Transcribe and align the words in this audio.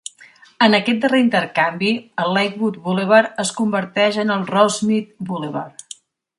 En 0.67 0.75
aquest 0.77 1.03
darrer 1.03 1.19
intercanvi, 1.23 1.91
el 2.23 2.33
Lakewood 2.37 2.81
Boulevard 2.87 3.45
es 3.45 3.53
converteix 3.61 4.21
en 4.25 4.37
el 4.39 4.51
Rosemead 4.57 5.15
Boulevard. 5.31 5.89